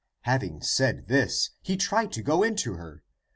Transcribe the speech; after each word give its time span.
"Having 0.21 0.63
said 0.63 1.09
this, 1.09 1.51
he 1.61 1.77
tried 1.77 2.11
to 2.13 2.23
go 2.23 2.41
into 2.41 2.73
her. 2.73 3.03